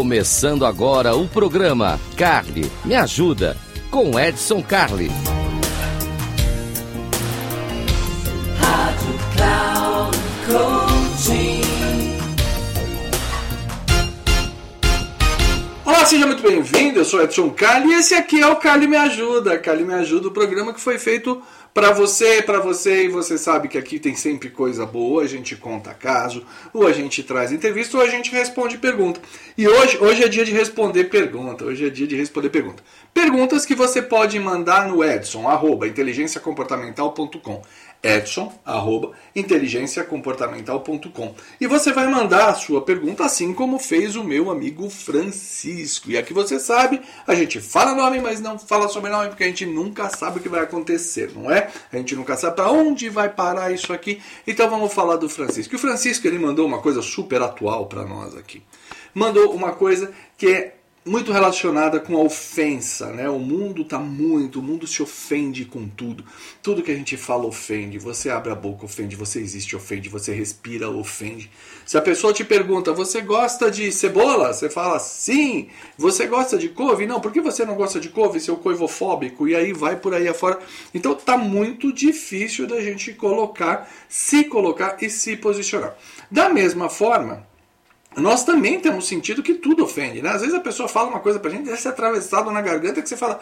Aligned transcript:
Começando 0.00 0.64
agora 0.64 1.14
o 1.14 1.28
programa 1.28 2.00
Carly 2.16 2.72
Me 2.86 2.94
Ajuda 2.94 3.54
com 3.90 4.18
Edson 4.18 4.62
Carli. 4.62 5.10
Rádio 8.58 9.18
Cloud 9.36 10.18
Coaching. 10.46 11.60
Olá, 15.84 16.06
seja 16.06 16.26
muito 16.26 16.42
bem-vindo. 16.42 17.00
Eu 17.00 17.04
sou 17.04 17.22
Edson 17.22 17.50
Carli 17.50 17.90
e 17.90 17.94
esse 17.96 18.14
aqui 18.14 18.40
é 18.40 18.46
o 18.46 18.56
Carli 18.56 18.88
Me 18.88 18.96
Ajuda. 18.96 19.58
Carli 19.58 19.84
Me 19.84 19.92
Ajuda, 19.92 20.28
o 20.28 20.32
programa 20.32 20.72
que 20.72 20.80
foi 20.80 20.98
feito 20.98 21.42
para 21.72 21.92
você, 21.92 22.42
para 22.42 22.58
você, 22.60 23.04
e 23.04 23.08
você 23.08 23.38
sabe 23.38 23.68
que 23.68 23.78
aqui 23.78 23.98
tem 23.98 24.14
sempre 24.14 24.50
coisa 24.50 24.84
boa, 24.84 25.22
a 25.22 25.26
gente 25.26 25.54
conta 25.56 25.94
caso, 25.94 26.44
ou 26.72 26.86
a 26.86 26.92
gente 26.92 27.22
traz 27.22 27.52
entrevista, 27.52 27.96
ou 27.96 28.02
a 28.02 28.08
gente 28.08 28.30
responde 28.30 28.78
pergunta. 28.78 29.20
E 29.56 29.68
hoje, 29.68 29.98
hoje 29.98 30.24
é 30.24 30.28
dia 30.28 30.44
de 30.44 30.52
responder 30.52 31.04
pergunta, 31.04 31.64
hoje 31.64 31.86
é 31.86 31.90
dia 31.90 32.06
de 32.06 32.16
responder 32.16 32.50
pergunta. 32.50 32.82
Perguntas 33.14 33.64
que 33.64 33.74
você 33.74 34.02
pode 34.02 34.38
mandar 34.38 34.88
no 34.88 35.04
Edson, 35.04 35.48
arroba 35.48 35.86
inteligenciacomportamental.com 35.86 37.62
edson, 38.02 38.52
arroba, 38.64 39.12
inteligenciacomportamental.com. 39.36 41.34
E 41.60 41.66
você 41.66 41.92
vai 41.92 42.06
mandar 42.06 42.48
a 42.48 42.54
sua 42.54 42.80
pergunta 42.82 43.24
assim 43.24 43.52
como 43.52 43.78
fez 43.78 44.16
o 44.16 44.24
meu 44.24 44.50
amigo 44.50 44.88
Francisco. 44.88 46.10
E 46.10 46.16
aqui 46.16 46.32
você 46.32 46.58
sabe, 46.58 47.02
a 47.26 47.34
gente 47.34 47.60
fala 47.60 47.94
nome, 47.94 48.20
mas 48.20 48.40
não 48.40 48.58
fala 48.58 48.88
sobrenome, 48.88 49.28
porque 49.28 49.44
a 49.44 49.48
gente 49.48 49.66
nunca 49.66 50.08
sabe 50.08 50.38
o 50.38 50.42
que 50.42 50.48
vai 50.48 50.62
acontecer, 50.62 51.30
não 51.34 51.50
é? 51.50 51.70
A 51.92 51.96
gente 51.96 52.16
nunca 52.16 52.36
sabe 52.36 52.56
para 52.56 52.70
onde 52.70 53.10
vai 53.10 53.28
parar 53.28 53.70
isso 53.72 53.92
aqui. 53.92 54.22
Então 54.46 54.70
vamos 54.70 54.92
falar 54.92 55.16
do 55.16 55.28
Francisco. 55.28 55.74
E 55.74 55.76
o 55.76 55.80
Francisco 55.80 56.26
ele 56.26 56.38
mandou 56.38 56.66
uma 56.66 56.80
coisa 56.80 57.02
super 57.02 57.42
atual 57.42 57.86
para 57.86 58.04
nós 58.06 58.34
aqui. 58.36 58.62
Mandou 59.14 59.52
uma 59.52 59.72
coisa 59.72 60.12
que 60.38 60.46
é 60.46 60.79
muito 61.04 61.32
relacionada 61.32 61.98
com 61.98 62.14
a 62.16 62.22
ofensa, 62.22 63.10
né? 63.12 63.28
O 63.28 63.38
mundo 63.38 63.84
tá 63.84 63.98
muito, 63.98 64.60
o 64.60 64.62
mundo 64.62 64.86
se 64.86 65.02
ofende 65.02 65.64
com 65.64 65.88
tudo. 65.88 66.24
Tudo 66.62 66.82
que 66.82 66.90
a 66.90 66.94
gente 66.94 67.16
fala 67.16 67.46
ofende. 67.46 67.98
Você 67.98 68.28
abre 68.28 68.52
a 68.52 68.54
boca, 68.54 68.84
ofende. 68.84 69.16
Você 69.16 69.40
existe, 69.40 69.74
ofende. 69.74 70.10
Você 70.10 70.34
respira, 70.34 70.90
ofende. 70.90 71.50
Se 71.86 71.96
a 71.96 72.02
pessoa 72.02 72.34
te 72.34 72.44
pergunta, 72.44 72.92
você 72.92 73.22
gosta 73.22 73.70
de 73.70 73.90
cebola? 73.90 74.52
Você 74.52 74.68
fala 74.68 74.98
sim. 74.98 75.68
Você 75.96 76.26
gosta 76.26 76.58
de 76.58 76.68
couve? 76.68 77.06
Não. 77.06 77.20
Por 77.20 77.32
que 77.32 77.40
você 77.40 77.64
não 77.64 77.76
gosta 77.76 77.98
de 77.98 78.10
couve? 78.10 78.38
Seu 78.38 78.56
coivofóbico. 78.56 79.48
E 79.48 79.56
aí 79.56 79.72
vai 79.72 79.96
por 79.96 80.12
aí 80.12 80.28
afora. 80.28 80.58
Então 80.92 81.14
tá 81.14 81.38
muito 81.38 81.90
difícil 81.92 82.66
da 82.66 82.78
gente 82.80 83.14
colocar, 83.14 83.90
se 84.06 84.44
colocar 84.44 84.98
e 85.00 85.08
se 85.08 85.34
posicionar. 85.34 85.96
Da 86.30 86.50
mesma 86.50 86.90
forma, 86.90 87.48
nós 88.16 88.44
também 88.44 88.80
temos 88.80 89.06
sentido 89.06 89.42
que 89.42 89.54
tudo 89.54 89.84
ofende. 89.84 90.20
Né? 90.20 90.30
Às 90.30 90.40
vezes 90.40 90.54
a 90.54 90.60
pessoa 90.60 90.88
fala 90.88 91.08
uma 91.08 91.20
coisa 91.20 91.38
pra 91.38 91.50
gente, 91.50 91.64
desce 91.64 91.88
atravessado 91.88 92.50
na 92.50 92.60
garganta 92.60 93.00
que 93.00 93.08
você 93.08 93.16
fala. 93.16 93.40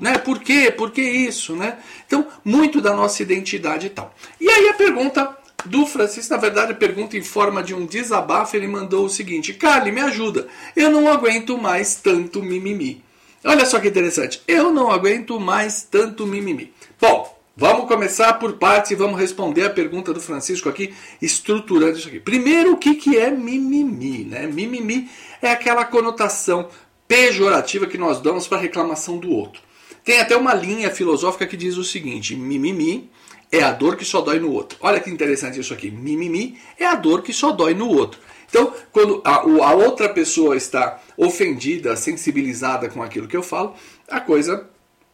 Né? 0.00 0.16
Por 0.16 0.38
quê? 0.38 0.70
Por 0.70 0.90
que 0.90 1.02
isso? 1.02 1.56
Né? 1.56 1.78
Então, 2.06 2.26
muito 2.44 2.80
da 2.80 2.94
nossa 2.94 3.22
identidade 3.22 3.88
e 3.88 3.90
tal. 3.90 4.14
E 4.40 4.48
aí 4.48 4.68
a 4.68 4.74
pergunta 4.74 5.36
do 5.64 5.84
Francisco, 5.86 6.32
na 6.32 6.40
verdade, 6.40 6.72
a 6.72 6.76
pergunta 6.76 7.16
em 7.16 7.22
forma 7.22 7.62
de 7.62 7.74
um 7.74 7.84
desabafo, 7.84 8.56
ele 8.56 8.68
mandou 8.68 9.06
o 9.06 9.10
seguinte: 9.10 9.52
Carly, 9.54 9.90
me 9.90 10.00
ajuda. 10.00 10.46
Eu 10.76 10.90
não 10.90 11.10
aguento 11.10 11.58
mais 11.58 11.96
tanto 11.96 12.42
mimimi. 12.42 13.02
Olha 13.44 13.66
só 13.66 13.78
que 13.78 13.88
interessante. 13.88 14.42
Eu 14.46 14.70
não 14.70 14.90
aguento 14.90 15.38
mais 15.38 15.82
tanto 15.82 16.26
mimimi. 16.26 16.72
Bom, 17.00 17.37
Vamos 17.60 17.88
começar 17.88 18.34
por 18.34 18.52
partes 18.52 18.92
e 18.92 18.94
vamos 18.94 19.18
responder 19.18 19.64
a 19.64 19.70
pergunta 19.70 20.14
do 20.14 20.20
Francisco 20.20 20.68
aqui, 20.68 20.94
estruturando 21.20 21.98
isso 21.98 22.06
aqui. 22.06 22.20
Primeiro, 22.20 22.74
o 22.74 22.76
que, 22.76 22.94
que 22.94 23.18
é 23.18 23.32
mimimi? 23.32 24.22
Né? 24.22 24.46
Mimimi 24.46 25.10
é 25.42 25.50
aquela 25.50 25.84
conotação 25.84 26.68
pejorativa 27.08 27.88
que 27.88 27.98
nós 27.98 28.20
damos 28.20 28.46
para 28.46 28.58
a 28.58 28.60
reclamação 28.60 29.18
do 29.18 29.32
outro. 29.32 29.60
Tem 30.04 30.20
até 30.20 30.36
uma 30.36 30.54
linha 30.54 30.88
filosófica 30.88 31.48
que 31.48 31.56
diz 31.56 31.76
o 31.76 31.82
seguinte: 31.82 32.36
mimimi 32.36 33.10
é 33.50 33.60
a 33.60 33.72
dor 33.72 33.96
que 33.96 34.04
só 34.04 34.20
dói 34.20 34.38
no 34.38 34.52
outro. 34.52 34.78
Olha 34.80 35.00
que 35.00 35.10
interessante 35.10 35.58
isso 35.58 35.74
aqui. 35.74 35.90
Mimimi 35.90 36.56
é 36.78 36.86
a 36.86 36.94
dor 36.94 37.22
que 37.22 37.32
só 37.32 37.50
dói 37.50 37.74
no 37.74 37.88
outro. 37.88 38.20
Então, 38.48 38.72
quando 38.92 39.20
a, 39.24 39.34
a 39.38 39.72
outra 39.74 40.08
pessoa 40.08 40.56
está 40.56 41.00
ofendida, 41.16 41.96
sensibilizada 41.96 42.88
com 42.88 43.02
aquilo 43.02 43.26
que 43.26 43.36
eu 43.36 43.42
falo, 43.42 43.74
a 44.08 44.20
coisa 44.20 44.70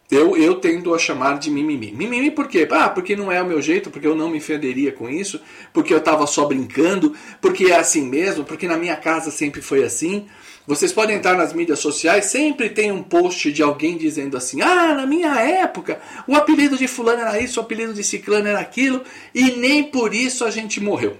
eu, 0.09 0.37
eu 0.37 0.55
tendo 0.55 0.93
a 0.93 0.99
chamar 0.99 1.39
de 1.39 1.49
mimimi. 1.49 1.91
Mimimi 1.91 2.29
por 2.29 2.47
quê? 2.47 2.67
Ah, 2.71 2.89
porque 2.89 3.15
não 3.15 3.31
é 3.31 3.41
o 3.41 3.45
meu 3.45 3.61
jeito, 3.61 3.89
porque 3.89 4.05
eu 4.05 4.15
não 4.15 4.29
me 4.29 4.37
ofenderia 4.37 4.91
com 4.91 5.09
isso, 5.09 5.41
porque 5.73 5.93
eu 5.93 5.97
estava 5.97 6.27
só 6.27 6.45
brincando, 6.45 7.15
porque 7.41 7.65
é 7.65 7.79
assim 7.79 8.07
mesmo, 8.07 8.43
porque 8.43 8.67
na 8.67 8.77
minha 8.77 8.95
casa 8.95 9.31
sempre 9.31 9.61
foi 9.61 9.83
assim. 9.83 10.27
Vocês 10.67 10.91
podem 10.91 11.15
entrar 11.15 11.35
nas 11.35 11.53
mídias 11.53 11.79
sociais, 11.79 12.25
sempre 12.25 12.69
tem 12.69 12.91
um 12.91 13.03
post 13.03 13.51
de 13.51 13.63
alguém 13.63 13.97
dizendo 13.97 14.37
assim: 14.37 14.61
Ah, 14.61 14.93
na 14.93 15.05
minha 15.05 15.39
época, 15.39 15.99
o 16.27 16.35
apelido 16.35 16.77
de 16.77 16.87
Fulano 16.87 17.21
era 17.21 17.39
isso, 17.39 17.59
o 17.59 17.63
apelido 17.63 17.93
de 17.93 18.03
Ciclano 18.03 18.47
era 18.47 18.59
aquilo, 18.59 19.01
e 19.33 19.51
nem 19.51 19.83
por 19.83 20.13
isso 20.13 20.45
a 20.45 20.51
gente 20.51 20.79
morreu. 20.79 21.17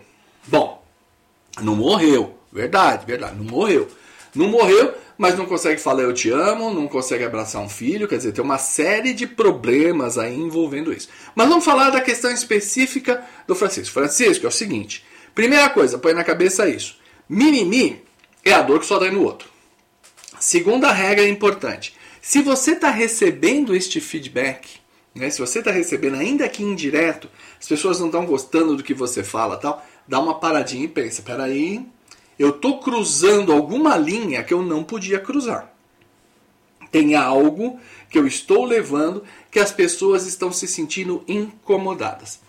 Bom, 0.48 0.84
não 1.62 1.76
morreu, 1.76 2.36
verdade, 2.52 3.06
verdade, 3.06 3.36
não 3.36 3.46
morreu. 3.46 3.88
Não 4.34 4.50
morreu, 4.50 4.94
mas 5.18 5.38
não 5.38 5.46
consegue 5.46 5.80
falar 5.80 6.04
eu 6.04 6.14
te 6.14 6.30
amo, 6.30 6.74
não 6.74 6.88
consegue 6.88 7.24
abraçar 7.24 7.62
um 7.62 7.70
filho, 7.70 8.08
quer 8.08 8.18
dizer, 8.18 8.32
tem 8.32 8.44
uma 8.44 8.58
série 8.58 9.14
de 9.14 9.26
problemas 9.26 10.18
aí 10.18 10.36
envolvendo 10.36 10.92
isso. 10.92 11.10
Mas 11.34 11.48
vamos 11.48 11.64
falar 11.64 11.90
da 11.90 12.02
questão 12.02 12.32
específica 12.32 13.24
do 13.48 13.56
Francisco. 13.56 13.94
Francisco, 13.94 14.46
é 14.46 14.50
o 14.50 14.52
seguinte: 14.52 15.06
primeira 15.34 15.70
coisa, 15.70 15.98
põe 15.98 16.14
na 16.14 16.24
cabeça 16.24 16.68
isso. 16.68 16.98
Mimimi 17.28 18.04
é 18.44 18.54
a 18.54 18.62
dor 18.62 18.80
que 18.80 18.86
só 18.86 19.00
dói 19.00 19.12
no 19.12 19.24
outro. 19.24 19.48
Segunda 20.40 20.92
regra 20.92 21.28
importante: 21.28 21.96
se 22.22 22.42
você 22.42 22.72
está 22.72 22.90
recebendo 22.90 23.76
este 23.76 24.02
feedback, 24.02 24.80
né, 25.14 25.30
se 25.30 25.40
você 25.40 25.60
está 25.60 25.72
recebendo, 25.72 26.16
ainda 26.18 26.50
que 26.50 26.62
indireto, 26.62 27.30
as 27.60 27.68
pessoas 27.68 28.00
não 28.00 28.08
estão 28.08 28.26
gostando 28.26 28.76
do 28.76 28.84
que 28.84 28.94
você 28.94 29.24
fala 29.24 29.58
tal, 29.58 29.86
dá 30.08 30.20
uma 30.20 30.40
paradinha 30.40 30.86
e 30.86 30.90
pensa: 30.90 31.22
peraí, 31.22 31.86
eu 32.38 32.50
estou 32.50 32.80
cruzando 32.80 33.52
alguma 33.52 33.98
linha 33.98 34.44
que 34.44 34.54
eu 34.54 34.62
não 34.62 34.84
podia 34.84 35.20
cruzar. 35.20 35.74
Tem 36.92 37.16
algo 37.16 37.80
que 38.10 38.18
eu 38.18 38.28
estou 38.28 38.66
levando 38.66 39.24
que 39.52 39.60
as 39.60 39.72
pessoas 39.72 40.26
estão 40.26 40.52
se 40.52 40.68
sentindo 40.68 41.24
incomodadas. 41.28 42.40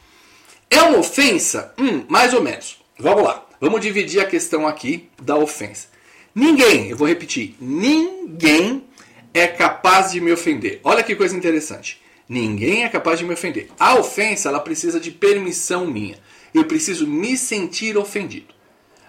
É 0.70 0.82
uma 0.82 0.98
ofensa? 0.98 1.72
Hum, 1.78 2.04
mais 2.08 2.34
ou 2.34 2.42
menos. 2.42 2.78
Vamos 2.98 3.24
lá. 3.24 3.44
Vamos 3.60 3.80
dividir 3.80 4.20
a 4.20 4.26
questão 4.26 4.66
aqui 4.66 5.08
da 5.20 5.36
ofensa. 5.36 5.88
Ninguém, 6.34 6.91
eu 6.91 6.97
vou 6.97 7.08
repetir, 7.08 7.56
ninguém 7.58 8.84
é 9.32 9.47
capaz 9.47 10.12
de 10.12 10.20
me 10.20 10.32
ofender. 10.32 10.80
Olha 10.84 11.03
que 11.03 11.16
coisa 11.16 11.36
interessante. 11.36 12.00
Ninguém 12.28 12.84
é 12.84 12.88
capaz 12.88 13.18
de 13.18 13.24
me 13.24 13.32
ofender. 13.32 13.70
A 13.78 13.94
ofensa, 13.94 14.48
ela 14.48 14.60
precisa 14.60 14.98
de 15.00 15.10
permissão 15.10 15.86
minha. 15.86 16.18
Eu 16.53 16.64
preciso 16.64 17.06
me 17.06 17.36
sentir 17.36 17.97
ofendido. 17.97 18.55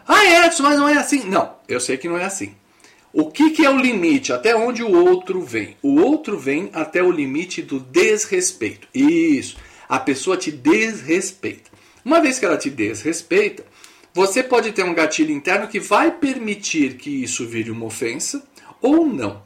Ah, 0.07 0.45
Edson, 0.45 0.63
mas 0.63 0.79
não 0.79 0.88
é 0.88 0.97
assim. 0.97 1.23
Não, 1.25 1.53
eu 1.68 1.79
sei 1.79 1.97
que 1.97 2.07
não 2.07 2.18
é 2.18 2.25
assim. 2.25 2.56
O 3.12 3.31
que, 3.31 3.51
que 3.51 3.66
é 3.66 3.69
o 3.69 3.78
limite? 3.78 4.31
Até 4.31 4.56
onde 4.56 4.84
o 4.84 4.91
outro 4.91 5.41
vem? 5.41 5.75
O 5.81 6.00
outro 6.00 6.38
vem 6.38 6.69
até 6.73 7.01
o 7.01 7.12
limite 7.12 7.62
do 7.62 7.79
desrespeito. 7.79 8.88
Isso. 8.94 9.57
A 9.90 10.00
pessoa 10.00 10.38
te 10.38 10.51
desrespeita. 10.51 11.72
Uma 12.06 12.22
vez 12.22 12.40
que 12.40 12.45
ela 12.45 12.57
te 12.57 12.69
desrespeita, 12.69 13.66
você 14.13 14.44
pode 14.44 14.72
ter 14.72 14.84
um 14.84 14.94
gatilho 14.94 15.31
interno 15.31 15.68
que 15.68 15.79
vai 15.79 16.12
permitir 16.12 16.95
que 16.95 17.09
isso 17.24 17.45
vire 17.45 17.72
uma 17.72 17.85
ofensa 17.85 18.44
ou 18.81 19.06
não. 19.06 19.41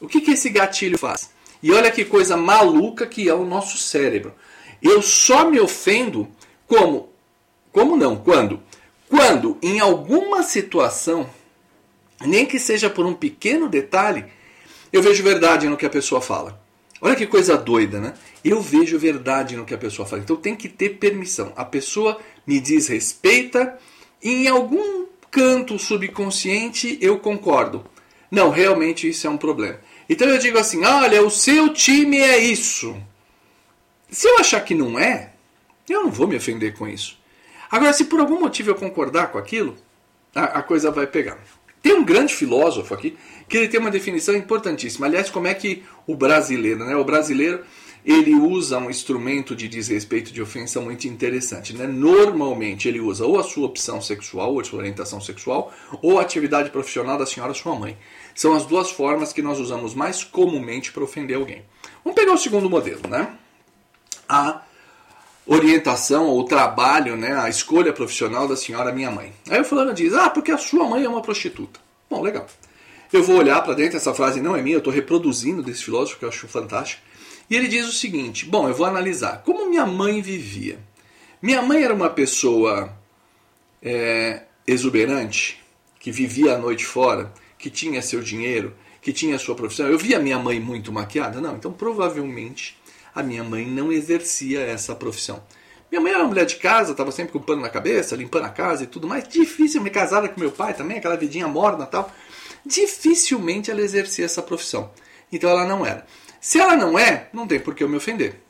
O 0.00 0.08
que, 0.08 0.20
que 0.20 0.32
esse 0.32 0.48
gatilho 0.48 0.98
faz? 0.98 1.30
E 1.62 1.70
olha 1.72 1.90
que 1.90 2.04
coisa 2.04 2.36
maluca 2.36 3.06
que 3.06 3.28
é 3.28 3.34
o 3.34 3.44
nosso 3.44 3.76
cérebro. 3.76 4.34
Eu 4.82 5.02
só 5.02 5.50
me 5.50 5.60
ofendo 5.60 6.28
como? 6.66 7.10
Como 7.70 7.96
não? 7.96 8.16
Quando? 8.16 8.62
Quando, 9.10 9.58
em 9.60 9.80
alguma 9.80 10.44
situação, 10.44 11.28
nem 12.20 12.46
que 12.46 12.60
seja 12.60 12.88
por 12.88 13.04
um 13.04 13.12
pequeno 13.12 13.68
detalhe, 13.68 14.24
eu 14.92 15.02
vejo 15.02 15.24
verdade 15.24 15.68
no 15.68 15.76
que 15.76 15.84
a 15.84 15.90
pessoa 15.90 16.20
fala. 16.20 16.62
Olha 17.00 17.16
que 17.16 17.26
coisa 17.26 17.56
doida, 17.56 17.98
né? 17.98 18.14
Eu 18.44 18.62
vejo 18.62 18.96
verdade 19.00 19.56
no 19.56 19.64
que 19.64 19.74
a 19.74 19.78
pessoa 19.78 20.06
fala. 20.06 20.22
Então 20.22 20.36
tem 20.36 20.54
que 20.54 20.68
ter 20.68 20.90
permissão. 20.90 21.52
A 21.56 21.64
pessoa 21.64 22.20
me 22.46 22.60
desrespeita 22.60 23.76
e 24.22 24.44
em 24.44 24.48
algum 24.48 25.06
canto 25.28 25.76
subconsciente 25.76 26.96
eu 27.00 27.18
concordo. 27.18 27.84
Não, 28.30 28.50
realmente 28.50 29.08
isso 29.08 29.26
é 29.26 29.30
um 29.30 29.36
problema. 29.36 29.80
Então 30.08 30.28
eu 30.28 30.38
digo 30.38 30.56
assim: 30.56 30.84
olha, 30.84 31.20
o 31.20 31.30
seu 31.30 31.72
time 31.72 32.18
é 32.18 32.38
isso. 32.38 32.96
Se 34.08 34.28
eu 34.28 34.38
achar 34.38 34.60
que 34.60 34.74
não 34.74 34.98
é, 34.98 35.32
eu 35.88 36.04
não 36.04 36.10
vou 36.12 36.28
me 36.28 36.36
ofender 36.36 36.74
com 36.76 36.86
isso. 36.86 37.19
Agora, 37.70 37.92
se 37.92 38.04
por 38.04 38.20
algum 38.20 38.40
motivo 38.40 38.70
eu 38.70 38.74
concordar 38.74 39.30
com 39.30 39.38
aquilo, 39.38 39.76
a, 40.34 40.58
a 40.58 40.62
coisa 40.62 40.90
vai 40.90 41.06
pegar. 41.06 41.38
Tem 41.82 41.94
um 41.94 42.04
grande 42.04 42.34
filósofo 42.34 42.92
aqui 42.92 43.16
que 43.48 43.56
ele 43.56 43.68
tem 43.68 43.80
uma 43.80 43.90
definição 43.90 44.34
importantíssima. 44.34 45.06
Aliás, 45.06 45.30
como 45.30 45.46
é 45.46 45.54
que 45.54 45.82
o 46.06 46.14
brasileiro, 46.14 46.84
né? 46.84 46.94
O 46.96 47.04
brasileiro 47.04 47.64
ele 48.04 48.34
usa 48.34 48.78
um 48.78 48.88
instrumento 48.88 49.54
de 49.54 49.68
desrespeito, 49.68 50.32
de 50.32 50.40
ofensa 50.40 50.80
muito 50.80 51.06
interessante. 51.06 51.76
Né? 51.76 51.86
Normalmente 51.86 52.88
ele 52.88 53.00
usa 53.00 53.26
ou 53.26 53.38
a 53.38 53.42
sua 53.42 53.66
opção 53.66 54.00
sexual, 54.00 54.52
ou 54.52 54.60
a 54.60 54.64
sua 54.64 54.78
orientação 54.78 55.20
sexual, 55.20 55.72
ou 56.02 56.18
a 56.18 56.22
atividade 56.22 56.70
profissional 56.70 57.18
da 57.18 57.26
senhora 57.26 57.52
sua 57.52 57.74
mãe. 57.74 57.96
São 58.34 58.54
as 58.54 58.64
duas 58.64 58.90
formas 58.90 59.32
que 59.32 59.42
nós 59.42 59.58
usamos 59.58 59.94
mais 59.94 60.24
comumente 60.24 60.92
para 60.92 61.04
ofender 61.04 61.36
alguém. 61.36 61.62
Vamos 62.02 62.18
pegar 62.18 62.32
o 62.32 62.38
segundo 62.38 62.70
modelo, 62.70 63.02
né? 63.08 63.36
A 64.28 64.62
orientação 65.46 66.26
ou 66.26 66.44
trabalho, 66.44 67.16
né, 67.16 67.38
a 67.40 67.48
escolha 67.48 67.92
profissional 67.92 68.46
da 68.46 68.56
senhora 68.56 68.92
minha 68.92 69.10
mãe. 69.10 69.32
Aí 69.48 69.60
o 69.60 69.64
fulano 69.64 69.92
diz: 69.92 70.12
"Ah, 70.14 70.30
porque 70.30 70.52
a 70.52 70.58
sua 70.58 70.88
mãe 70.88 71.04
é 71.04 71.08
uma 71.08 71.22
prostituta". 71.22 71.80
Bom, 72.08 72.22
legal. 72.22 72.46
Eu 73.12 73.24
vou 73.24 73.36
olhar 73.36 73.60
para 73.62 73.74
dentro, 73.74 73.96
essa 73.96 74.14
frase 74.14 74.40
não 74.40 74.54
é 74.54 74.62
minha, 74.62 74.76
eu 74.76 74.78
estou 74.78 74.92
reproduzindo 74.92 75.62
desse 75.62 75.84
filósofo 75.84 76.18
que 76.18 76.24
eu 76.24 76.28
acho 76.28 76.46
fantástico. 76.46 77.02
E 77.48 77.56
ele 77.56 77.66
diz 77.66 77.88
o 77.88 77.92
seguinte: 77.92 78.46
bom, 78.46 78.68
eu 78.68 78.74
vou 78.74 78.86
analisar 78.86 79.42
como 79.44 79.68
minha 79.68 79.84
mãe 79.84 80.22
vivia. 80.22 80.78
Minha 81.42 81.60
mãe 81.62 81.82
era 81.82 81.92
uma 81.92 82.10
pessoa 82.10 82.96
é, 83.82 84.42
exuberante, 84.66 85.58
que 85.98 86.12
vivia 86.12 86.54
a 86.54 86.58
noite 86.58 86.84
fora, 86.84 87.32
que 87.58 87.68
tinha 87.68 88.00
seu 88.00 88.22
dinheiro, 88.22 88.74
que 89.02 89.12
tinha 89.12 89.38
sua 89.38 89.54
profissão. 89.54 89.88
Eu 89.88 89.98
via 89.98 90.20
minha 90.20 90.38
mãe 90.38 90.60
muito 90.60 90.92
maquiada? 90.92 91.40
Não, 91.40 91.56
então 91.56 91.72
provavelmente 91.72 92.78
a 93.14 93.22
minha 93.22 93.44
mãe 93.44 93.66
não 93.66 93.92
exercia 93.92 94.60
essa 94.60 94.94
profissão. 94.94 95.42
Minha 95.90 96.00
mãe 96.00 96.12
era 96.12 96.22
uma 96.22 96.28
mulher 96.28 96.46
de 96.46 96.56
casa, 96.56 96.92
estava 96.92 97.10
sempre 97.10 97.32
com 97.32 97.38
o 97.38 97.42
pano 97.42 97.62
na 97.62 97.68
cabeça, 97.68 98.14
limpando 98.14 98.44
a 98.44 98.50
casa 98.50 98.84
e 98.84 98.86
tudo 98.86 99.08
mais. 99.08 99.26
Difícil, 99.26 99.82
me 99.82 99.90
casada 99.90 100.28
com 100.28 100.40
meu 100.40 100.52
pai 100.52 100.72
também, 100.72 100.98
aquela 100.98 101.16
vidinha 101.16 101.48
morna 101.48 101.84
e 101.84 101.88
tal. 101.88 102.12
Dificilmente 102.64 103.70
ela 103.70 103.80
exercia 103.80 104.24
essa 104.24 104.42
profissão. 104.42 104.90
Então 105.32 105.50
ela 105.50 105.66
não 105.66 105.84
era. 105.84 106.06
Se 106.40 106.60
ela 106.60 106.76
não 106.76 106.98
é, 106.98 107.28
não 107.32 107.46
tem 107.46 107.58
por 107.58 107.74
que 107.74 107.82
eu 107.82 107.88
me 107.88 107.96
ofender. 107.96 108.40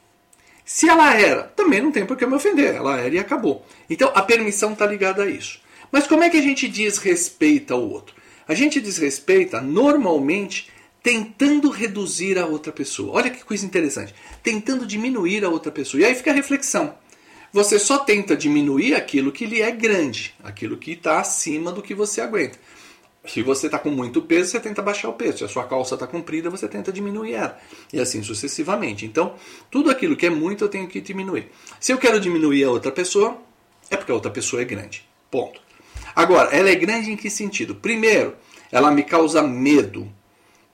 Se 0.65 0.89
ela 0.89 1.15
era, 1.15 1.45
também 1.45 1.81
não 1.81 1.91
tem 1.91 2.05
por 2.05 2.17
que 2.17 2.25
eu 2.25 2.29
me 2.29 2.37
ofender. 2.37 2.75
Ela 2.75 3.01
era 3.01 3.15
e 3.15 3.19
acabou. 3.19 3.65
Então 3.89 4.13
a 4.15 4.23
permissão 4.23 4.73
está 4.73 4.87
ligada 4.87 5.23
a 5.23 5.27
isso. 5.27 5.61
Mas 5.91 6.06
como 6.06 6.23
é 6.23 6.31
que 6.31 6.37
a 6.37 6.43
gente 6.43 6.69
desrespeita 6.69 7.75
o 7.75 7.91
outro? 7.91 8.15
A 8.47 8.55
gente 8.55 8.81
desrespeita 8.81 9.61
normalmente 9.61 10.71
tentando 11.02 11.70
reduzir 11.70 12.38
a 12.38 12.47
outra 12.47 12.73
pessoa. 12.73 13.17
Olha 13.17 13.31
que 13.31 13.44
coisa 13.44 13.64
interessante. 13.64 14.14
Tentando 14.43 14.87
diminuir 14.87 15.44
a 15.44 15.49
outra 15.49 15.73
pessoa. 15.73 16.00
E 16.00 16.05
aí 16.05 16.14
fica 16.14 16.31
a 16.31 16.35
reflexão. 16.35 16.94
Você 17.52 17.79
só 17.79 17.99
tenta 17.99 18.37
diminuir 18.37 18.94
aquilo 18.94 19.32
que 19.32 19.44
lhe 19.44 19.61
é 19.61 19.73
grande, 19.73 20.35
aquilo 20.43 20.76
que 20.76 20.93
está 20.93 21.19
acima 21.19 21.73
do 21.73 21.82
que 21.82 21.94
você 21.94 22.20
aguenta. 22.20 22.56
Se 23.26 23.43
você 23.43 23.67
está 23.67 23.79
com 23.79 23.91
muito 23.91 24.23
peso, 24.23 24.50
você 24.50 24.61
tenta 24.61 24.81
baixar 24.81 25.08
o 25.08 25.14
peso. 25.14 25.38
Se 25.38 25.44
a 25.44 25.49
sua 25.49 25.64
calça 25.64 25.94
está 25.94 26.06
comprida, 26.06 26.49
você 26.49 26.69
tenta 26.69 26.93
diminuir 26.93 27.35
ela. 27.35 27.58
E 27.93 28.00
assim 28.00 28.23
sucessivamente. 28.23 29.05
Então, 29.05 29.35
tudo 29.70 29.91
aquilo 29.91 30.17
que 30.17 30.26
é 30.26 30.31
muito, 30.31 30.64
eu 30.64 30.69
tenho 30.69 30.88
que 30.88 31.00
diminuir. 31.00 31.50
Se 31.79 31.93
eu 31.93 31.99
quero 31.99 32.20
diminuir 32.20 32.64
a 32.64 32.70
outra 32.70 32.93
pessoa, 32.93 33.37
é 33.91 33.96
porque 33.96 34.12
a 34.12 34.14
outra 34.14 34.31
pessoa 34.31 34.62
é 34.62 34.64
grande. 34.64 35.06
Ponto. 35.31 35.61
Agora, 36.14 36.50
ela 36.50 36.70
é 36.70 36.75
grande 36.75 37.11
em 37.11 37.17
que 37.17 37.29
sentido? 37.29 37.75
Primeiro, 37.75 38.37
ela 38.70 38.91
me 38.91 39.03
causa 39.03 39.43
medo. 39.43 40.11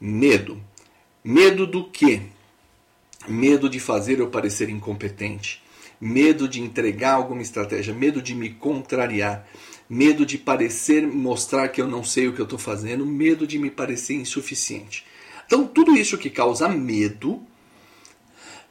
Medo. 0.00 0.62
Medo 1.24 1.66
do 1.66 1.84
quê? 1.84 2.22
Medo 3.28 3.68
de 3.68 3.80
fazer 3.80 4.20
eu 4.20 4.28
parecer 4.28 4.68
incompetente. 4.68 5.62
Medo 6.00 6.48
de 6.48 6.60
entregar 6.60 7.14
alguma 7.14 7.42
estratégia. 7.42 7.94
Medo 7.94 8.20
de 8.20 8.34
me 8.34 8.50
contrariar 8.50 9.46
medo 9.88 10.26
de 10.26 10.36
parecer 10.36 11.06
mostrar 11.06 11.68
que 11.68 11.80
eu 11.80 11.86
não 11.86 12.02
sei 12.02 12.28
o 12.28 12.32
que 12.32 12.40
eu 12.40 12.44
estou 12.44 12.58
fazendo, 12.58 13.06
medo 13.06 13.46
de 13.46 13.58
me 13.58 13.70
parecer 13.70 14.14
insuficiente. 14.14 15.04
Então, 15.46 15.66
tudo 15.66 15.96
isso 15.96 16.18
que 16.18 16.28
causa 16.28 16.68
medo 16.68 17.40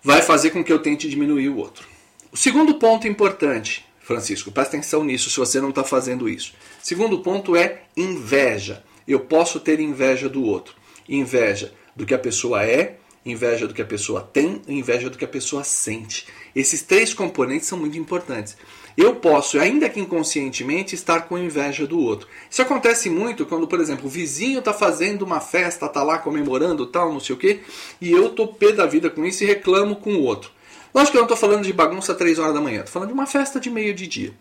vai 0.03 0.21
fazer 0.21 0.51
com 0.51 0.63
que 0.63 0.71
eu 0.71 0.79
tente 0.79 1.09
diminuir 1.09 1.49
o 1.49 1.57
outro. 1.57 1.87
O 2.31 2.37
segundo 2.37 2.75
ponto 2.75 3.07
importante, 3.07 3.85
Francisco, 4.01 4.51
presta 4.51 4.75
atenção 4.75 5.03
nisso 5.03 5.29
se 5.29 5.37
você 5.37 5.61
não 5.61 5.69
está 5.69 5.83
fazendo 5.83 6.27
isso. 6.27 6.53
Segundo 6.83 7.19
ponto 7.19 7.55
é 7.55 7.83
inveja. 7.95 8.83
Eu 9.07 9.21
posso 9.21 9.59
ter 9.59 9.79
inveja 9.79 10.27
do 10.27 10.43
outro. 10.43 10.75
Inveja 11.07 11.73
do 11.95 12.05
que 12.05 12.13
a 12.13 12.19
pessoa 12.19 12.63
é, 12.65 12.97
inveja 13.25 13.67
do 13.67 13.73
que 13.73 13.81
a 13.81 13.85
pessoa 13.85 14.21
tem, 14.21 14.61
inveja 14.67 15.09
do 15.09 15.17
que 15.17 15.25
a 15.25 15.27
pessoa 15.27 15.63
sente. 15.63 16.27
Esses 16.55 16.83
três 16.83 17.13
componentes 17.13 17.67
são 17.67 17.79
muito 17.79 17.97
importantes. 17.97 18.55
Eu 18.95 19.15
posso, 19.15 19.59
ainda 19.59 19.89
que 19.89 19.99
inconscientemente, 19.99 20.95
estar 20.95 21.21
com 21.21 21.37
inveja 21.37 21.85
do 21.85 21.99
outro. 21.99 22.29
Isso 22.49 22.61
acontece 22.61 23.09
muito 23.09 23.45
quando, 23.45 23.67
por 23.67 23.81
exemplo, 23.81 24.05
o 24.05 24.09
vizinho 24.09 24.59
está 24.59 24.71
fazendo 24.71 25.23
uma 25.23 25.41
festa, 25.41 25.87
está 25.87 26.03
lá 26.03 26.17
comemorando 26.17 26.85
tal, 26.85 27.11
não 27.11 27.19
sei 27.19 27.35
o 27.35 27.39
quê, 27.39 27.59
e 27.99 28.11
eu 28.11 28.27
estou 28.27 28.47
pé 28.47 28.71
da 28.71 28.85
vida 28.85 29.09
com 29.09 29.25
isso 29.25 29.43
e 29.43 29.47
reclamo 29.47 29.97
com 29.97 30.13
o 30.13 30.21
outro. 30.21 30.51
Lógico 30.93 31.11
que 31.11 31.17
eu 31.17 31.21
não 31.21 31.33
estou 31.33 31.37
falando 31.37 31.65
de 31.65 31.73
bagunça 31.73 32.13
às 32.13 32.17
3 32.17 32.39
horas 32.39 32.53
da 32.53 32.61
manhã, 32.61 32.79
estou 32.79 32.93
falando 32.93 33.09
de 33.09 33.13
uma 33.13 33.27
festa 33.27 33.59
de 33.59 33.69
meio 33.69 33.93
de 33.93 34.07
dia. 34.07 34.33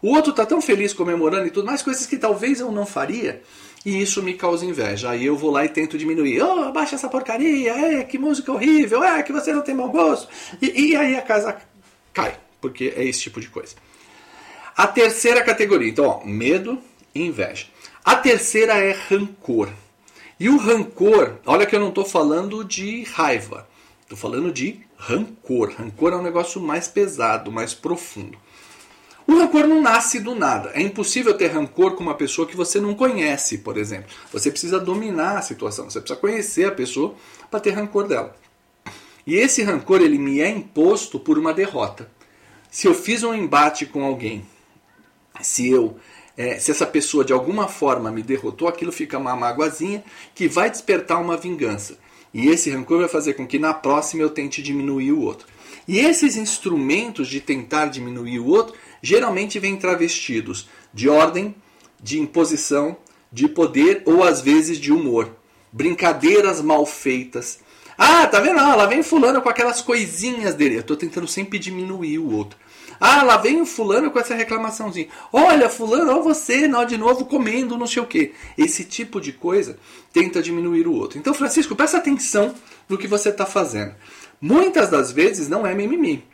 O 0.00 0.14
outro 0.14 0.30
está 0.30 0.46
tão 0.46 0.62
feliz 0.62 0.94
comemorando 0.94 1.48
e 1.48 1.50
tudo 1.50 1.66
mais, 1.66 1.82
coisas 1.82 2.06
que 2.06 2.16
talvez 2.16 2.60
eu 2.60 2.72
não 2.72 2.86
faria, 2.86 3.42
e 3.84 4.00
isso 4.00 4.22
me 4.22 4.34
causa 4.34 4.64
inveja. 4.64 5.10
Aí 5.10 5.26
eu 5.26 5.36
vou 5.36 5.50
lá 5.50 5.64
e 5.64 5.68
tento 5.68 5.98
diminuir. 5.98 6.42
Oh, 6.42 6.64
abaixa 6.64 6.96
essa 6.96 7.08
porcaria, 7.08 7.72
é, 7.72 8.04
que 8.04 8.18
música 8.18 8.52
horrível, 8.52 9.02
é, 9.04 9.22
que 9.22 9.32
você 9.32 9.52
não 9.52 9.62
tem 9.62 9.74
mau 9.74 9.90
gosto. 9.90 10.28
E, 10.60 10.90
e 10.90 10.96
aí 10.96 11.16
a 11.16 11.22
casa 11.22 11.56
cai, 12.12 12.38
porque 12.60 12.92
é 12.96 13.04
esse 13.04 13.20
tipo 13.20 13.40
de 13.40 13.48
coisa. 13.48 13.74
A 14.76 14.86
terceira 14.86 15.42
categoria, 15.42 15.88
então, 15.88 16.04
ó, 16.06 16.24
medo 16.24 16.78
e 17.14 17.22
inveja. 17.22 17.66
A 18.04 18.14
terceira 18.16 18.74
é 18.74 18.92
rancor. 18.92 19.68
E 20.40 20.48
o 20.48 20.56
rancor, 20.56 21.38
olha 21.44 21.66
que 21.66 21.74
eu 21.74 21.80
não 21.80 21.88
estou 21.88 22.04
falando 22.04 22.64
de 22.64 23.02
raiva, 23.02 23.68
estou 24.02 24.16
falando 24.16 24.52
de 24.52 24.80
rancor. 24.96 25.72
Rancor 25.76 26.12
é 26.12 26.16
um 26.16 26.22
negócio 26.22 26.60
mais 26.60 26.86
pesado, 26.86 27.50
mais 27.50 27.74
profundo. 27.74 28.38
O 29.28 29.38
rancor 29.38 29.66
não 29.66 29.80
nasce 29.80 30.18
do 30.18 30.34
nada. 30.34 30.70
É 30.74 30.80
impossível 30.80 31.36
ter 31.36 31.48
rancor 31.48 31.94
com 31.94 32.02
uma 32.02 32.14
pessoa 32.14 32.48
que 32.48 32.56
você 32.56 32.80
não 32.80 32.94
conhece, 32.94 33.58
por 33.58 33.76
exemplo. 33.76 34.10
Você 34.32 34.50
precisa 34.50 34.80
dominar 34.80 35.38
a 35.38 35.42
situação, 35.42 35.88
você 35.88 36.00
precisa 36.00 36.18
conhecer 36.18 36.66
a 36.66 36.72
pessoa 36.72 37.14
para 37.50 37.60
ter 37.60 37.70
rancor 37.70 38.08
dela. 38.08 38.34
E 39.26 39.36
esse 39.36 39.62
rancor 39.62 40.00
ele 40.00 40.18
me 40.18 40.40
é 40.40 40.48
imposto 40.48 41.20
por 41.20 41.38
uma 41.38 41.52
derrota. 41.52 42.10
Se 42.70 42.88
eu 42.88 42.94
fiz 42.94 43.22
um 43.22 43.34
embate 43.34 43.86
com 43.86 44.02
alguém 44.02 44.44
se 45.40 45.68
eu 45.68 45.96
é, 46.36 46.58
se 46.58 46.70
essa 46.70 46.86
pessoa 46.86 47.24
de 47.24 47.32
alguma 47.32 47.66
forma 47.66 48.12
me 48.12 48.22
derrotou, 48.22 48.68
aquilo 48.68 48.92
fica 48.92 49.18
uma 49.18 49.34
magoazinha 49.34 50.04
que 50.36 50.46
vai 50.46 50.70
despertar 50.70 51.20
uma 51.20 51.36
vingança. 51.36 51.98
E 52.32 52.46
esse 52.46 52.70
rancor 52.70 53.00
vai 53.00 53.08
fazer 53.08 53.34
com 53.34 53.44
que 53.44 53.58
na 53.58 53.74
próxima 53.74 54.22
eu 54.22 54.30
tente 54.30 54.62
diminuir 54.62 55.10
o 55.10 55.20
outro. 55.20 55.48
E 55.88 55.98
esses 55.98 56.36
instrumentos 56.36 57.26
de 57.26 57.40
tentar 57.40 57.86
diminuir 57.86 58.38
o 58.38 58.46
outro 58.46 58.76
geralmente 59.02 59.58
vêm 59.58 59.76
travestidos 59.76 60.68
de 60.92 61.08
ordem, 61.08 61.54
de 62.00 62.18
imposição, 62.18 62.96
de 63.32 63.48
poder 63.48 64.02
ou 64.06 64.24
às 64.24 64.40
vezes 64.40 64.78
de 64.78 64.92
humor. 64.92 65.36
Brincadeiras 65.72 66.62
mal 66.62 66.86
feitas. 66.86 67.60
Ah, 67.96 68.26
tá 68.26 68.40
vendo? 68.40 68.60
Ah, 68.60 68.76
lá 68.76 68.86
vem 68.86 69.02
fulano 69.02 69.42
com 69.42 69.48
aquelas 69.48 69.82
coisinhas 69.82 70.54
dele. 70.54 70.76
Eu 70.76 70.80
estou 70.80 70.96
tentando 70.96 71.26
sempre 71.26 71.58
diminuir 71.58 72.18
o 72.18 72.32
outro. 72.32 72.58
Ah, 73.00 73.22
lá 73.22 73.36
vem 73.36 73.60
o 73.60 73.66
fulano 73.66 74.10
com 74.10 74.18
essa 74.18 74.34
reclamaçãozinha. 74.34 75.08
Olha, 75.32 75.68
fulano, 75.68 76.12
ó 76.12 76.20
você, 76.20 76.66
não, 76.66 76.84
de 76.84 76.96
novo 76.96 77.26
comendo 77.26 77.78
não 77.78 77.86
sei 77.86 78.02
o 78.02 78.06
quê. 78.06 78.32
Esse 78.56 78.84
tipo 78.84 79.20
de 79.20 79.32
coisa 79.32 79.78
tenta 80.12 80.42
diminuir 80.42 80.86
o 80.86 80.94
outro. 80.94 81.18
Então, 81.18 81.34
Francisco, 81.34 81.76
presta 81.76 81.98
atenção 81.98 82.54
no 82.88 82.98
que 82.98 83.06
você 83.06 83.28
está 83.28 83.46
fazendo. 83.46 83.94
Muitas 84.40 84.88
das 84.88 85.12
vezes 85.12 85.48
não 85.48 85.66
é 85.66 85.74
mimimi. 85.74 86.24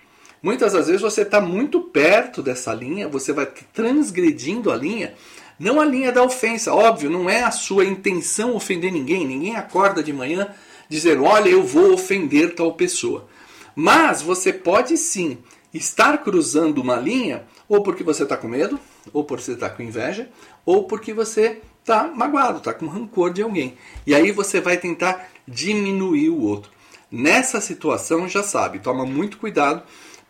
Muitas 0.44 0.74
das 0.74 0.88
vezes 0.88 1.00
você 1.00 1.22
está 1.22 1.40
muito 1.40 1.80
perto 1.80 2.42
dessa 2.42 2.74
linha, 2.74 3.08
você 3.08 3.32
vai 3.32 3.46
transgredindo 3.72 4.70
a 4.70 4.76
linha, 4.76 5.14
não 5.58 5.80
a 5.80 5.86
linha 5.86 6.12
da 6.12 6.22
ofensa. 6.22 6.74
Óbvio, 6.74 7.08
não 7.08 7.30
é 7.30 7.42
a 7.42 7.50
sua 7.50 7.86
intenção 7.86 8.54
ofender 8.54 8.92
ninguém. 8.92 9.26
Ninguém 9.26 9.56
acorda 9.56 10.02
de 10.02 10.12
manhã 10.12 10.48
dizendo, 10.86 11.24
olha, 11.24 11.48
eu 11.48 11.64
vou 11.64 11.94
ofender 11.94 12.54
tal 12.54 12.74
pessoa. 12.74 13.26
Mas 13.74 14.20
você 14.20 14.52
pode 14.52 14.98
sim 14.98 15.38
estar 15.72 16.18
cruzando 16.18 16.82
uma 16.82 16.96
linha, 16.96 17.44
ou 17.66 17.82
porque 17.82 18.04
você 18.04 18.24
está 18.24 18.36
com 18.36 18.46
medo, 18.46 18.78
ou 19.14 19.24
porque 19.24 19.44
você 19.44 19.52
está 19.52 19.70
com 19.70 19.82
inveja, 19.82 20.28
ou 20.66 20.84
porque 20.84 21.14
você 21.14 21.62
está 21.80 22.06
magoado, 22.06 22.58
está 22.58 22.74
com 22.74 22.84
rancor 22.84 23.32
de 23.32 23.40
alguém. 23.40 23.78
E 24.06 24.14
aí 24.14 24.30
você 24.30 24.60
vai 24.60 24.76
tentar 24.76 25.26
diminuir 25.48 26.28
o 26.28 26.42
outro. 26.42 26.70
Nessa 27.10 27.62
situação, 27.62 28.28
já 28.28 28.42
sabe, 28.42 28.78
toma 28.78 29.06
muito 29.06 29.38
cuidado, 29.38 29.82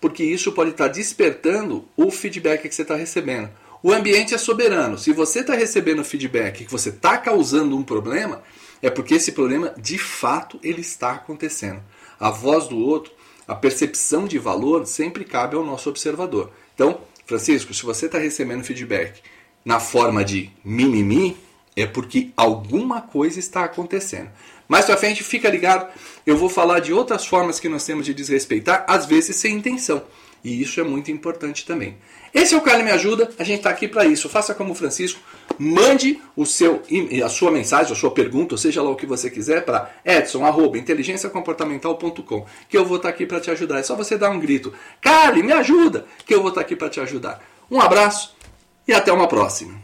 porque 0.05 0.23
isso 0.23 0.53
pode 0.53 0.73
estar 0.73 0.89
despertando 0.89 1.89
o 1.97 2.11
feedback 2.11 2.69
que 2.69 2.75
você 2.75 2.83
está 2.83 2.95
recebendo. 2.95 3.49
O 3.83 3.91
ambiente 3.91 4.35
é 4.35 4.39
soberano. 4.39 4.99
Se 4.99 5.15
você 5.15 5.41
está 5.41 5.55
recebendo 5.55 6.05
feedback 6.05 6.67
que 6.67 6.71
você 6.71 6.91
está 6.91 7.17
causando 7.17 7.75
um 7.75 7.83
problema, 7.83 8.43
é 8.83 8.91
porque 8.91 9.15
esse 9.15 9.33
problema 9.33 9.73
de 9.79 9.97
fato 9.97 10.61
ele 10.63 10.83
está 10.83 11.13
acontecendo. 11.13 11.81
A 12.21 12.29
voz 12.29 12.69
do 12.69 12.77
outro 12.77 13.15
a 13.49 13.55
percepção 13.55 14.27
de 14.27 14.39
valor 14.39 14.87
sempre 14.87 15.25
cabe 15.25 15.57
ao 15.57 15.65
nosso 15.65 15.89
observador. 15.89 16.51
Então, 16.75 17.01
Francisco, 17.25 17.73
se 17.73 17.83
você 17.83 18.05
está 18.05 18.19
recebendo 18.19 18.63
feedback 18.63 19.23
na 19.65 19.81
forma 19.81 20.23
de 20.23 20.51
mimimi, 20.63 21.35
é 21.77 21.87
porque 21.87 22.31
alguma 22.37 23.01
coisa 23.01 23.39
está 23.39 23.65
acontecendo. 23.65 24.31
Mais 24.69 24.87
pra 24.87 24.97
frente, 24.97 25.23
fica 25.23 25.51
ligado, 25.51 25.87
eu 26.27 26.37
vou 26.37 26.49
falar 26.49 26.81
de 26.81 26.93
outras 26.93 27.27
formas 27.27 27.61
que 27.61 27.69
nós 27.69 27.85
temos 27.85 28.07
de 28.07 28.15
desrespeitar, 28.15 28.85
às 28.89 29.07
vezes 29.07 29.37
sem 29.37 29.55
intenção. 29.55 30.03
E 30.43 30.61
isso 30.61 30.79
é 30.79 30.85
muito 30.85 31.11
importante 31.11 31.65
também. 31.65 31.97
Esse 32.35 32.55
é 32.55 32.59
o 32.59 32.61
Carne 32.61 32.83
Me 32.83 32.91
Ajuda, 32.91 33.31
a 33.39 33.45
gente 33.45 33.59
está 33.59 33.71
aqui 33.71 33.89
para 33.89 34.05
isso. 34.05 34.29
Faça 34.29 34.55
como 34.55 34.73
o 34.73 34.75
Francisco, 34.75 35.21
mande 35.59 36.21
o 36.37 36.45
seu, 36.45 36.83
a 37.25 37.29
sua 37.29 37.51
mensagem, 37.51 37.93
a 37.93 37.97
sua 37.97 38.11
pergunta, 38.11 38.55
ou 38.55 38.59
seja 38.59 38.83
lá 38.83 38.91
o 38.91 38.97
que 38.97 39.07
você 39.07 39.31
quiser, 39.31 39.65
para 39.65 39.91
edson.inteligenciacomportamental.com, 40.05 42.47
que 42.69 42.77
eu 42.77 42.85
vou 42.85 42.97
estar 42.97 43.09
tá 43.09 43.15
aqui 43.15 43.25
para 43.25 43.41
te 43.41 43.51
ajudar. 43.53 43.79
É 43.79 43.83
só 43.83 43.97
você 43.97 44.19
dar 44.19 44.29
um 44.31 44.41
grito, 44.41 44.75
Carne, 45.01 45.43
me 45.43 45.53
ajuda, 45.53 46.05
que 46.27 46.35
eu 46.35 46.41
vou 46.41 46.49
estar 46.49 46.61
tá 46.61 46.67
aqui 46.67 46.77
para 46.77 46.91
te 46.91 47.01
ajudar. 47.01 47.43
Um 47.71 47.81
abraço 47.81 48.37
e 48.87 48.93
até 48.93 49.11
uma 49.13 49.29
próxima. 49.29 49.84